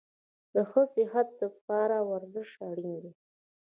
[0.53, 3.11] د ښه صحت دپاره ورزش اړین ده